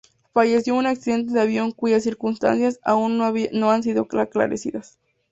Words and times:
Falleció 0.33 0.73
en 0.73 0.79
un 0.79 0.85
accidente 0.87 1.31
de 1.31 1.41
avión 1.41 1.71
cuyas 1.73 2.01
circunstancias 2.01 2.79
aún 2.81 3.19
no 3.19 3.69
han 3.69 3.83
sido 3.83 4.07
esclarecidas. 4.11 4.97